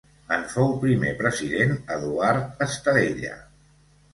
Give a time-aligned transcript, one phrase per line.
[0.35, 3.37] En fou primer president Eduard Estadella.